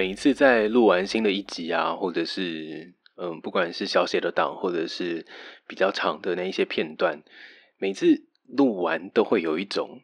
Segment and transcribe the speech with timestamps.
[0.00, 5.26] 每一次在录完新的一集啊，或者是嗯，不管是小写的档，或者是
[5.68, 7.22] 比较长的那一些片段，
[7.76, 10.00] 每次录完都会有一种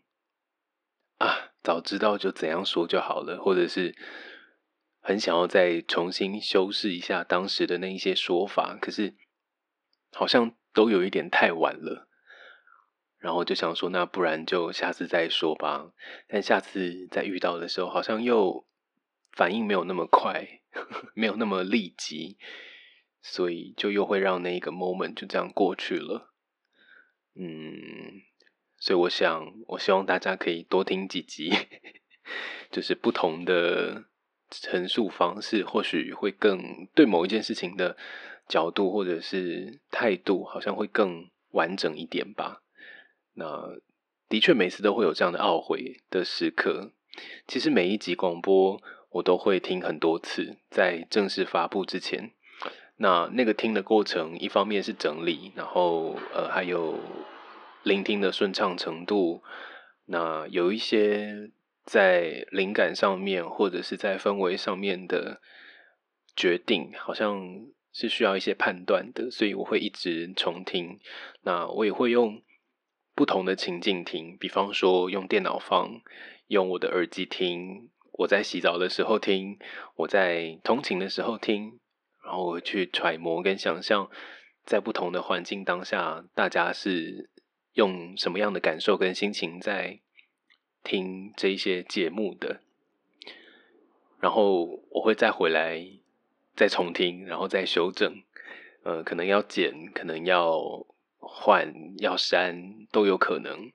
[1.16, 3.96] 啊，早知道就怎样说就好了，或者是
[5.00, 9.14] 很想要再重新修饰一下当时的那一些说法，可是
[10.12, 12.06] 好像都有一点太晚了。
[13.16, 15.90] 然后就想说，那不然就下次再说吧。
[16.28, 18.66] 但下次再遇到的时候，好像又
[19.36, 20.62] 反应没有那么快，
[21.14, 22.38] 没有那么立即，
[23.20, 26.32] 所以就又会让那个 moment 就这样过去了。
[27.34, 28.22] 嗯，
[28.78, 31.52] 所以我想，我希望大家可以多听几集，
[32.72, 34.06] 就是不同的
[34.50, 37.94] 陈述方式，或许会更对某一件事情的
[38.48, 42.62] 角度或者是态度，好像会更完整一点吧。
[43.34, 43.78] 那
[44.30, 46.94] 的确每次都会有这样的懊悔的时刻。
[47.46, 48.82] 其实每一集广播
[49.16, 52.32] 我都会听很多次，在正式发布之前。
[52.96, 56.98] 那那个听的过程，一方面是整理，然后呃还有
[57.82, 59.42] 聆听的顺畅程度。
[60.06, 61.50] 那有一些
[61.84, 65.40] 在灵感上面或者是在氛围上面的
[66.34, 70.98] 决定，好像是需要一些判断的，所以我会一直重听。
[71.42, 72.42] 那我也会用。
[73.18, 76.02] 不同的情境听，比方说用电脑放，
[76.48, 79.58] 用我的耳机听，我在洗澡的时候听，
[79.94, 81.78] 我在通勤的时候听，
[82.24, 84.10] 然后我去揣摩跟想象，
[84.64, 87.30] 在不同的环境当下，大家是
[87.74, 90.00] 用什么样的感受跟心情在
[90.82, 92.60] 听这一些节目的，
[94.20, 95.86] 然后我会再回来
[96.54, 98.22] 再重听，然后再修正，
[98.82, 100.86] 呃，可能要剪，可能要。
[101.28, 103.72] 换要删都有可能，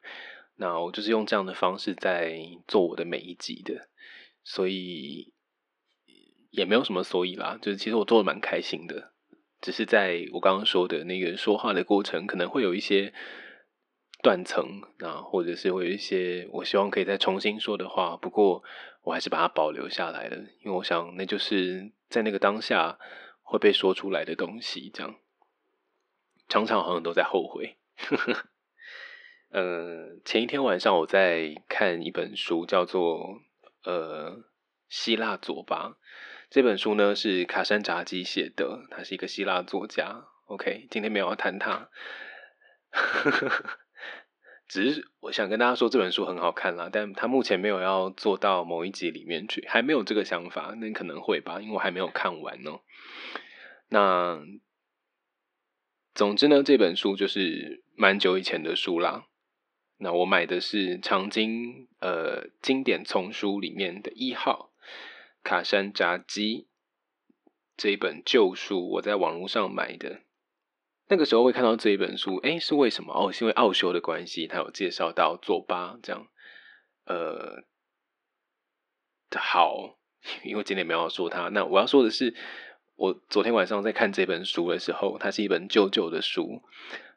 [0.55, 3.89] 那我就是用这样的方式在做我的每一集的，
[4.43, 5.33] 所以
[6.49, 9.13] 也没有什么所以啦，就是其实我做的蛮开心的，
[9.61, 13.13] 只是在我刚刚说的那个说话的过程，可能会有一些
[14.21, 18.63] 断层，那或者是会有一些我希望可以再重新说的话，不过
[19.03, 22.99] 我还是把它保留下来了，因为我想那就是在那个当下
[23.41, 25.15] 会被说出来的东西，这样。
[26.49, 27.77] 常常好像都在后悔。
[29.51, 33.19] 呃，前一天晚上我在看一本书，叫做
[34.91, 35.89] 《希腊左巴》。
[36.51, 40.27] 这本书呢是卡山扎基写的，他是一个希腊作家。
[40.45, 41.89] OK，今天没有要谈他，
[44.67, 50.75] 只是我想跟大家说这本书很好看啦，但他目前没有要做到某一集里面去，还没有这个想法。
[50.77, 52.79] 那可能会吧，因为我还没有看完呢。
[53.89, 54.43] 那。
[56.13, 59.27] 总之呢，这本书就是蛮久以前的书啦。
[59.97, 64.70] 那我买的是长经呃经典丛书里面的一号
[65.43, 66.67] 卡山扎基
[67.77, 70.21] 这一本旧书，我在网络上买的。
[71.07, 73.13] 那个时候会看到这一本书，哎，是为什么？
[73.13, 76.27] 哦，是因为奥修的关系，他有介绍到佐巴这样。
[77.05, 77.63] 呃，
[79.37, 79.97] 好，
[80.43, 82.35] 因为今天没有说他，那我要说的是。
[82.97, 86.61] 我昨天晚上在看这本书的时候，它是一本旧旧的书。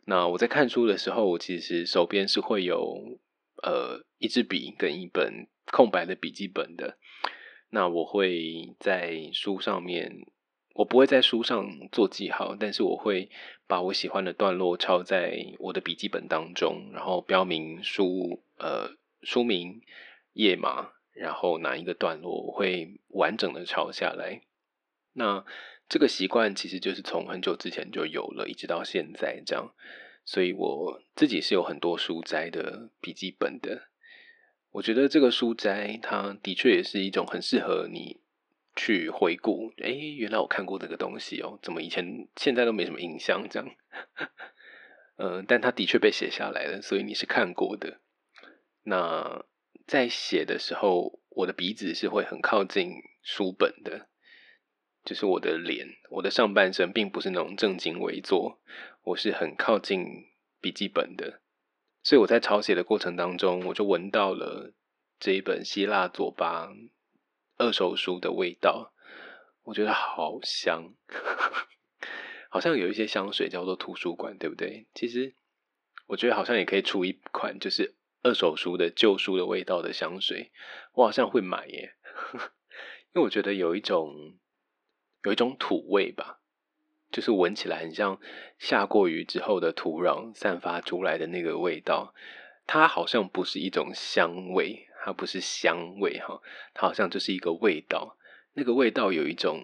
[0.06, 3.18] 那我在看书的时候，我其实手边是会有
[3.62, 6.96] 呃一支笔跟一本空白的笔记本的。
[7.74, 10.24] 那我会在书上面，
[10.76, 13.28] 我不会在书上做记号，但是我会
[13.66, 18.90] 把我喜欢的段落抄在我的笔记本当中，然后标明书呃
[19.22, 19.82] 书名
[20.34, 24.42] 页码，然后哪一个段落我会完整的抄下来。
[25.14, 25.44] 那
[25.88, 29.74] 这个习惯其实就是从很久之前就有了，一直到现在这样，
[30.24, 33.88] 所以我自己是有很多书摘的笔记本的。
[34.74, 38.20] 我觉得这个书斋，它的确也是一种很适合你
[38.74, 39.72] 去回顾。
[39.80, 43.68] 哎，原来我看过这个东西哦，怎么以前现在都没什么印象这样？
[45.16, 48.00] 嗯，但它的确被写下来了，所以你是看过的。
[48.82, 49.44] 那
[49.86, 54.08] 在写的时候，我的鼻子是会很靠近书本的。
[55.04, 58.60] 就是我的脸，我的上半身并不是那种正襟危坐，
[59.04, 60.04] 我是很靠近
[60.60, 61.42] 笔记本的，
[62.04, 64.72] 所以我在抄写的过程当中，我就闻到了
[65.18, 66.68] 这一本希腊左巴
[67.56, 68.92] 二手书的味道，
[69.64, 70.94] 我觉得好香，
[72.48, 74.86] 好像有一些香水叫做图书馆，对不对？
[74.94, 75.34] 其实
[76.06, 80.52] 我觉得好像也可以出一款，就是二手书的旧书的味道的香水，
[80.92, 81.94] 我好像会买耶，
[83.14, 84.38] 因为我觉得有一种。
[85.26, 86.42] 有一种土味吧，
[87.14, 88.18] 就是闻起来很像
[88.58, 92.12] 下过雨之后的土壤散发出来的那个味道。
[92.66, 98.18] 它好像不是一种香味，它不是香味哈，它好像就是一个味道。
[98.54, 99.62] 那个味道有一种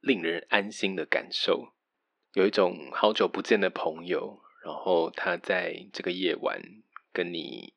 [0.00, 1.74] 令人安心的感受，
[2.32, 6.60] 有一种好久不见的朋友，然后他在这个夜晚
[7.12, 7.74] 跟你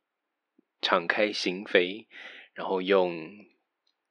[0.82, 2.08] 敞开心扉，
[2.54, 3.30] 然后用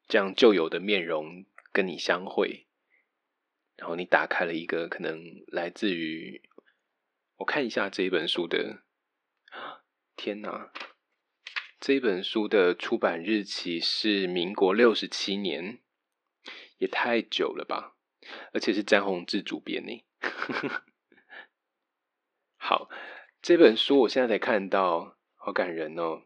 [0.07, 2.69] 这样旧有的面容跟你相会，
[3.77, 6.43] 然后你打开了一个可能来自于
[7.37, 8.83] 我看一下这一本书的，
[10.17, 10.73] 天哪！
[11.81, 15.81] 这本书的出版日期是民国六十七年，
[16.79, 17.97] 也太久了吧！
[18.53, 20.05] 而且是詹宏志主编呢。
[22.57, 22.89] 好，
[23.43, 26.23] 这本书我现在才看到，好感人哦。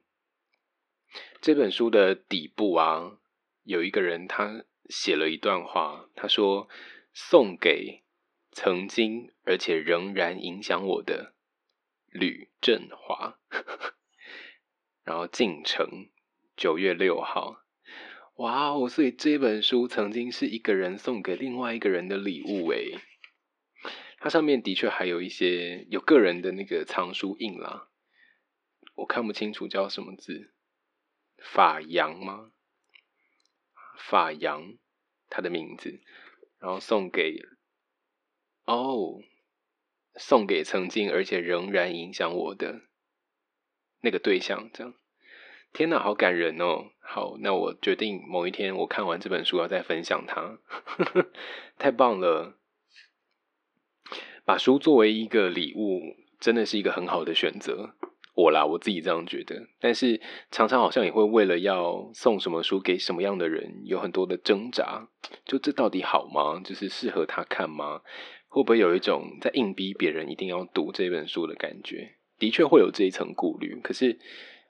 [1.41, 3.19] 这本书的底部啊，
[3.63, 6.69] 有一个人他写了一段话，他说
[7.19, 8.05] ：“送给
[8.53, 11.35] 曾经而且仍然影响我的
[12.09, 13.39] 吕振华。”
[15.03, 16.11] 然后进城，
[16.57, 17.63] 九月六号，
[18.35, 18.87] 哇哦！
[18.87, 22.99] 所以这本书曾经是一个人送给另外一个人的礼物诶。
[24.19, 27.89] 它上面的确还有一些有个人的那个藏书印啦，
[28.97, 30.53] 我看不清楚叫什么字，
[31.39, 32.51] 法阳吗？
[33.97, 34.77] 法阳，
[35.31, 36.03] 他的名字，
[36.59, 37.43] 然后送给
[38.65, 39.21] 哦，
[40.17, 42.83] 送给曾经而且仍然影响我的。
[44.01, 44.95] 那个对象，这样，
[45.73, 46.93] 天哪，好感人哦！
[47.01, 50.59] 好，那我决定某一天我看完这本书要再分享它，
[51.79, 52.59] 太棒了！
[54.45, 57.97] 把书作为一个礼物，真的是一个很好的选择。
[58.37, 59.61] 我啦，我自己这样觉得。
[59.81, 65.09] 但是常常好像也会为了要送什么书给什么样的人，有很多的挣扎。
[65.45, 66.61] 就这到底好吗？
[66.63, 68.03] 就是适合他看吗？
[68.49, 72.17] 会不会有一种在硬逼别人一定要读这本书的感觉？
[72.39, 74.19] 的确会有这一层顾虑，可是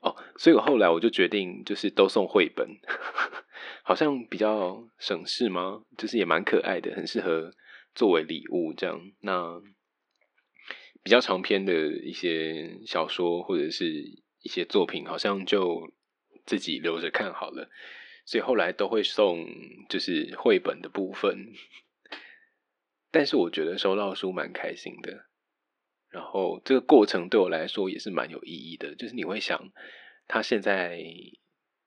[0.00, 2.68] 哦，所以我后来我就决定，就是都送绘本，
[3.82, 5.82] 好像比较省事吗？
[5.98, 7.50] 就是也蛮可爱的，很适合
[7.94, 9.00] 作为礼物这样。
[9.22, 9.60] 那
[11.06, 13.86] 比较长篇的一些小说或者是
[14.42, 15.92] 一些作品，好像就
[16.44, 17.70] 自己留着看好了。
[18.24, 19.46] 所以后来都会送，
[19.88, 21.52] 就是绘本的部分。
[23.12, 25.26] 但是我觉得收到书蛮开心的。
[26.10, 29.70] 然后这个过程对我来说也是蛮有意义的，就是你会想
[30.26, 31.00] 他现在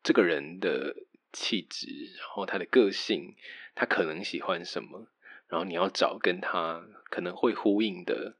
[0.01, 0.95] 这个人的
[1.33, 1.88] 气质，
[2.18, 3.36] 然后他的个性，
[3.75, 5.10] 他可能喜欢什么，
[5.50, 8.38] 然后你要找跟他可能会呼应的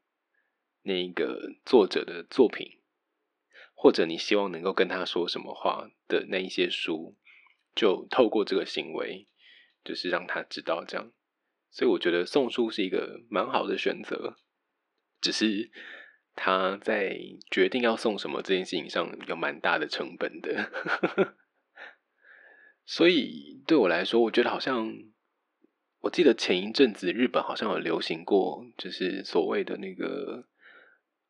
[0.82, 2.80] 那个作者的作品，
[3.74, 7.18] 或者你希望能够跟他说什么话的那一些书，
[7.76, 9.28] 就透过这个行为，
[9.84, 11.12] 就是让他知道这样。
[11.72, 14.38] 所以我觉得送书是一个蛮好的选择。
[15.22, 15.70] 只是
[16.34, 17.20] 他在
[17.52, 20.72] 决定要送什么这件事情上有蛮大的成本的，
[22.88, 24.94] 所以对我来说，我觉得好像
[26.00, 30.48] 我记得前一阵子日本好像有流行过，就是所谓的那个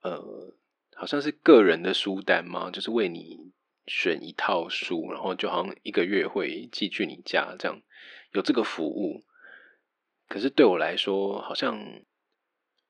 [0.01, 0.53] 呃，
[0.95, 3.51] 好像是个人的书单吗，就是为你
[3.87, 7.81] 选一套书，然后就好像一个月会寄去你家这样，
[8.33, 9.23] 有这个服务。
[10.27, 12.03] 可是对我来说，好像。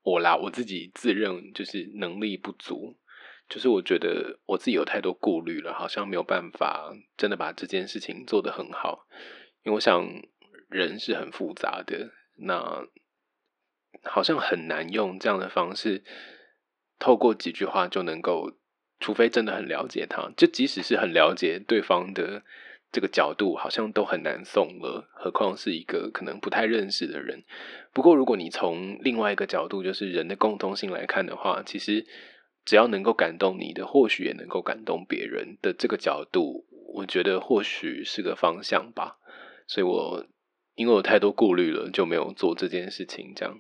[0.02, 2.98] 我啦，我自己自认就是能力不足，
[3.50, 9.06] 就是我觉得我自己有太多顾虑了，好像没有办法真的把这件事情做得很好。
[9.64, 10.10] 因为我想
[10.70, 12.88] 人是很复杂的，那
[14.04, 16.04] 好像很难用这样的方式，
[17.00, 18.52] 透过几句话就能够，
[19.00, 22.44] 除非真的很了解他，就即使是很了解对方的。
[22.92, 27.44] 这个角度好像都很难送了，何况是一个可能不太认识的人。
[27.94, 32.08] 不过，如果你从另外一个角度，就是人的共通性来看的话，其实
[32.66, 36.66] 只要能够感动你的，或许也能够感动别人的这个角度，
[36.96, 39.20] 我觉得或许是个方向吧。
[39.68, 40.26] 所以我
[40.74, 43.34] 因为我太多顾虑了，就没有做这件事情。
[43.36, 43.60] 这样，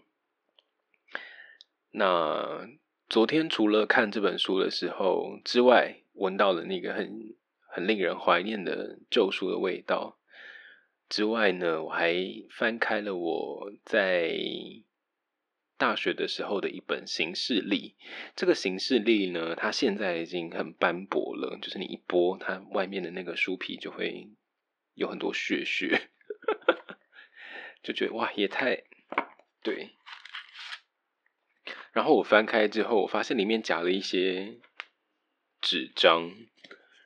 [1.91, 2.67] 那
[3.09, 7.35] 昨天除了看这本书的时候之外，闻到了那个很。
[7.71, 10.17] 很令人怀念的旧书的味道
[11.07, 12.15] 之外呢，我还
[12.49, 14.35] 翻开了我在
[15.77, 17.95] 大学的时候的一本行事历。
[18.35, 24.27] 这个行事历呢，它现在已经很斑驳了，就是你一剥它外面的那个书皮，就会
[24.95, 26.09] 有很多血血，
[27.83, 28.83] 就觉得哇，也太
[29.61, 29.91] 对。
[31.93, 34.59] 然后我翻开之后，我发现里面夹了一些
[35.61, 36.31] 纸张。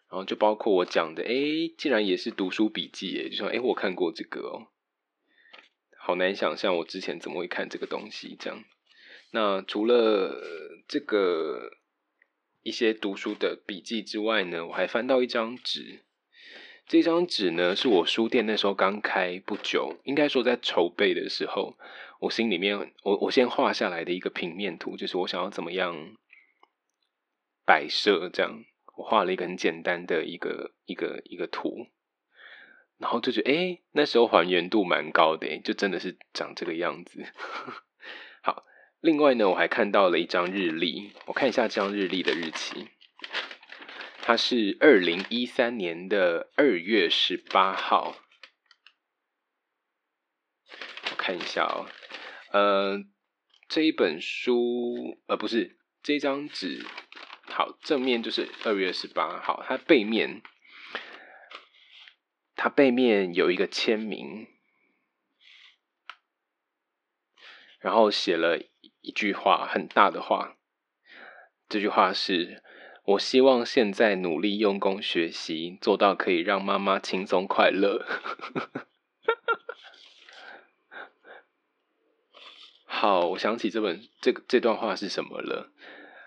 [0.10, 4.68] 然后就包括我讲的，哎，竟然也是读书笔记，哎，就说，哎，我看过这个哦，
[5.98, 8.64] 好难想象我之前怎么会看这个东西这样。
[9.32, 10.40] 那除了
[10.88, 11.72] 这个
[12.62, 16.04] 一些读书的笔记之外呢，我还翻到一张纸，
[16.94, 21.76] 这张纸呢，是我书店那时候刚开不久，应该说在筹备的时候，
[22.20, 26.16] 我心里面我我先画下来的一个平面图，就是我想要怎么样
[27.66, 28.64] 摆设这样。
[28.96, 31.88] 我画了一个很简单的一个一个一个图，
[33.00, 37.26] 然后就觉得哎，那时候还原度蛮高的，就真的是长这个样子。
[38.44, 38.66] 好，
[39.02, 42.90] 另外呢，我还看到了一张日历，我看一下这张日历的日期。
[44.26, 48.16] 它是二零一三年的二月十八号，
[51.12, 51.90] 我看一下哦，
[52.54, 53.04] 呃，
[53.68, 56.86] 这一本书，呃，不是这张纸，
[57.48, 60.42] 好，正面就是二月十八号，它背面，
[62.56, 64.48] 它背面有一个签名，
[67.82, 68.58] 然后写了
[69.02, 70.56] 一句话，很大的话，
[71.68, 72.63] 这句话是。
[73.06, 78.06] 我希望现在努力用功学习，做到可以让妈妈轻松快乐。
[82.86, 85.70] 好，我想起这本这这段话是什么了。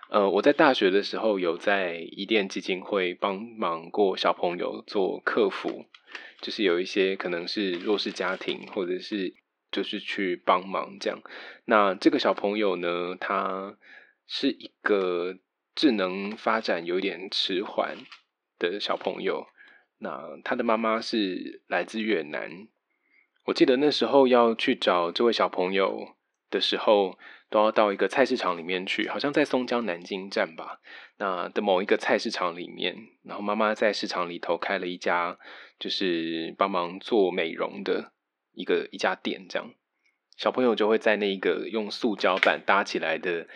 [0.09, 5.87] 呃，我在大学的时候有在伊甸基金会帮忙过小朋友做客服，
[6.41, 9.33] 就是有一些可能是弱势家庭，或者是
[9.71, 11.23] 就是去帮忙这样。
[11.65, 13.75] 那这个小朋友呢，他
[14.27, 15.39] 是一个。
[15.77, 17.97] 智能发展有点迟缓
[18.57, 19.45] 的小朋友，
[19.99, 22.67] 那他的妈妈是来自越南。
[23.45, 26.15] 我记得那时候要去找这位小朋友
[26.49, 27.19] 的时候，
[27.51, 30.81] 都要到一个菜市场里面去，好像在松江南京站吧。
[31.17, 35.37] 那的某一个菜市场里面，然后妈妈在市场里头开了一家，
[35.77, 38.13] 就是帮忙做美容的
[38.53, 39.71] 一个一家店，这样
[40.35, 43.47] 小朋友就会在那个用塑胶板搭起来的。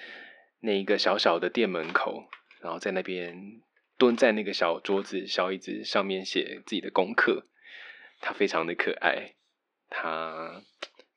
[0.61, 2.29] 那一个小小的店门口，
[2.61, 3.61] 然后在那边
[3.97, 7.47] 蹲在那个小桌子、小椅子上面写自己的功课。
[8.23, 9.33] 他非常的可爱，
[9.89, 10.61] 他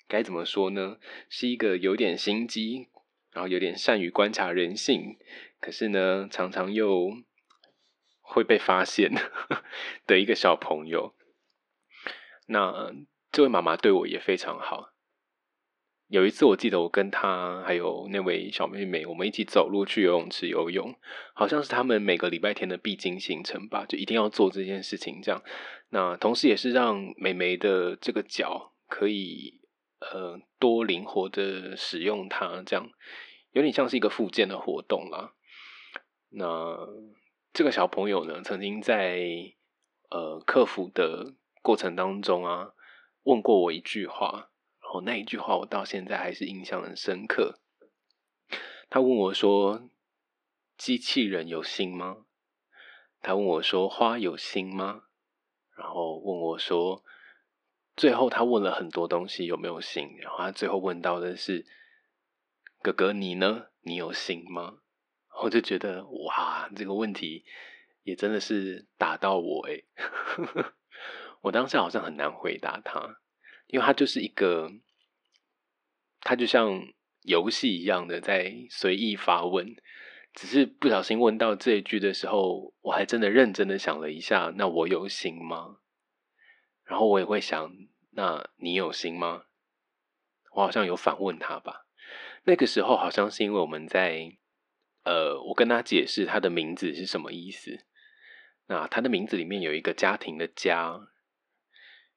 [0.08, 0.96] 该怎么说呢？
[1.28, 2.88] 是一个有点心机，
[3.30, 5.18] 然后有点善于观察人性，
[5.60, 7.10] 可是呢，常常又
[8.22, 9.12] 会被发现
[10.06, 11.14] 的一个小朋友。
[12.46, 12.94] 那
[13.30, 14.93] 这位妈妈对我也非常好。
[16.08, 20.94] 有一次，我记得我跟他还有那位小妹妹，我们一起走路去游泳池游泳，
[21.32, 25.20] 好像是他们每个礼拜天的必经行程吧，就一定要做这件事情。
[25.23, 25.42] 这样，
[25.88, 29.61] 那同时也是让美眉的这个脚可以
[30.00, 32.88] 呃多灵活的使用它，这样
[33.52, 35.32] 有点像是一个复健的活动啦。
[36.28, 36.76] 那
[37.54, 39.18] 这个小朋友呢，曾经在
[40.11, 42.73] 呃克服的过程当中啊，
[43.23, 44.50] 问过我一句话。
[44.94, 47.58] 我那一句话，我到现在还是印象很深刻。
[48.88, 49.90] 他问我说
[50.78, 52.26] ：“机器人有心吗？”
[53.20, 55.06] 他问我说：“花有心吗？”
[55.76, 57.02] 然后问我说
[57.96, 61.66] ：“最后他问了很多东西有没有心？”然后他最后问到的是
[62.80, 63.66] ：“哥哥你呢？
[63.80, 64.78] 你有心吗？”
[65.42, 67.44] 我就觉得哇，这个问题
[68.04, 69.86] 也真的是打到我诶
[71.42, 73.18] 我当时好像很难回答他，
[73.66, 74.73] 因为他就是一个。
[76.26, 76.88] 他就像
[77.21, 79.76] 游戏一样的在随意发问，
[80.33, 85.80] 只是不小心问到这一句的时候，我还真的认真的想了一下，那我有心吗？
[86.85, 87.76] 然后我也会想，
[88.12, 89.44] 那你有心吗？
[90.52, 91.87] 我好像有反问他吧。
[92.44, 94.38] 那个时候好像是因为我们在，
[95.02, 97.85] 呃，我跟他解释他的名字是什么意思。
[98.66, 100.99] 那他的名字里面有一个家庭的家，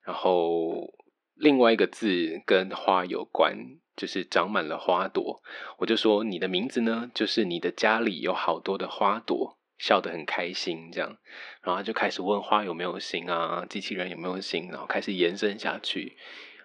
[0.05, 0.93] 然后
[1.37, 3.79] 另外一个字跟花有关。
[3.97, 5.41] 就是长满了花朵，
[5.79, 11.17] 我就说你的名字呢，就是你的家里有好多的花朵，笑得很开心这样，
[11.63, 16.15] 然后就开始问花有没有心啊，机器人有没有心，然后开始延伸下去，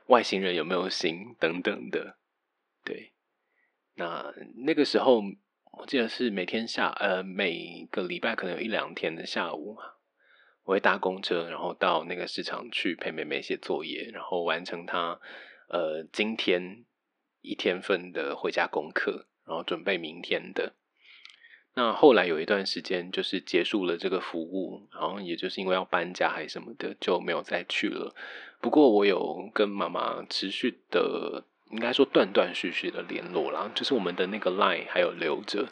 [0.09, 2.19] 外星人有没有心等等的，
[2.85, 3.15] 对，
[3.95, 4.35] 那
[4.67, 5.23] 那个时候
[5.79, 9.79] 我记得是每天下呃每个礼拜可能有一两天的下午，
[10.65, 15.21] 我会搭公车，然后到那个市场去陪妹妹写作业，然后完成她
[15.69, 16.85] 呃今天。
[17.45, 20.75] 一天份的回家功课，然后准备明天的。
[21.75, 28.15] 那后来有一段时间，就是结束了这个服务，然后也就是因为要搬家还是什么的，就没有再去了。
[28.61, 31.43] 不过我有跟妈妈持续的，
[31.73, 35.67] 应该说断断续续的联络啦，就是我们的那个 line 还有留着。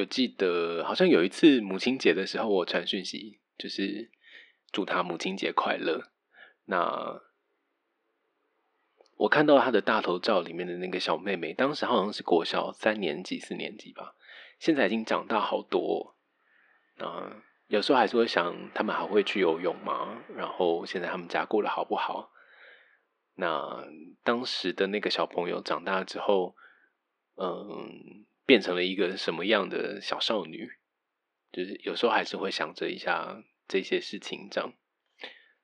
[0.00, 4.10] 有记得好像有一次母亲节的时候，我传讯息，就是
[4.72, 6.10] 祝她母亲节快乐。
[6.64, 7.22] 那。
[9.18, 14.14] 我看到他的大头照里面的那个小妹妹，当时好像是国小三年级、四年级吧，
[14.58, 16.18] 现在已经长大好多。
[16.98, 20.22] 啊，有时候还是会想，他们还会去游泳吗？
[20.36, 22.30] 然后现在他们家过得好不好？
[23.36, 23.86] 那
[24.22, 26.54] 当时的那个小朋友长大之后，
[27.36, 30.70] 嗯，变成了一个什么样的小少女？
[31.52, 34.72] 就是有时候还是会想着一下这些事情，这样。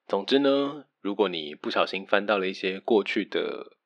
[0.07, 3.79] 总之呢，如果你不小心翻到了一些过去的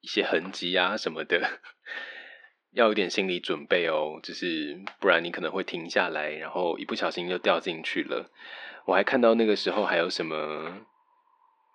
[0.00, 1.60] 一些痕迹啊什么的。
[2.72, 8.32] 要有点心理准备哦，就是不然你可能会停下来，然后一不小心就掉进去了。
[8.86, 10.86] 我还看到那个时候还有什么，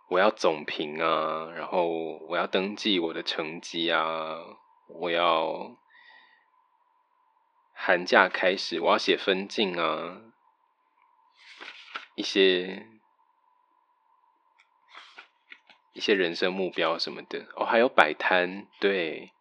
[0.10, 4.40] 我要总评啊，然后我要登记我的成绩啊，
[4.90, 5.78] 我要
[7.80, 10.22] 寒假开始我要写分镜啊，
[12.16, 12.88] 一些
[15.94, 19.32] 一些人生目标什么的哦，还有摆摊对。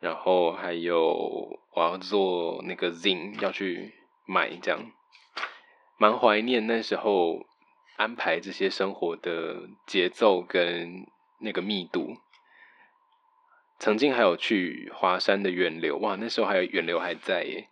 [0.00, 3.94] 然后还有我要做那个 zin 要去
[4.26, 4.92] 买，这样
[5.98, 7.44] 蛮怀念那时候
[7.96, 11.04] 安排这些生活的节奏跟
[11.40, 12.16] 那个密度。
[13.78, 17.68] 曾经还有去华山的远流，哇，那时候还有远流还在耶。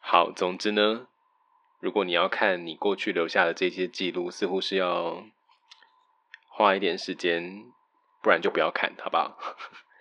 [0.00, 1.08] 好，总之呢，
[1.80, 5.24] 如果你要看你过去留下的这些记录，似乎是要
[6.48, 7.64] 花一点时间。
[8.20, 9.38] 不然就不要看，好不好？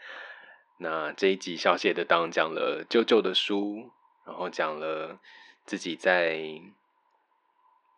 [0.81, 3.91] 那这一集小写的当讲了舅舅的书，
[4.25, 5.19] 然后讲了
[5.65, 6.59] 自己在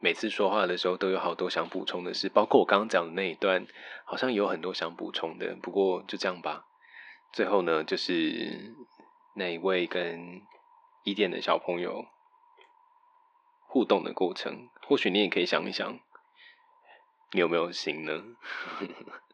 [0.01, 3.67] 每次说话的时候都有好多想补充的事，包括我刚刚讲的那一段，
[4.05, 5.57] 好像有很多想补充的。
[5.61, 6.65] 不过就这样吧。
[7.33, 8.75] 最后呢，就是
[9.35, 10.41] 那一位跟
[11.03, 12.05] 伊甸的小朋友
[13.67, 15.99] 互动的过程，或许你也可以想一想，
[17.33, 18.23] 你有没有心呢？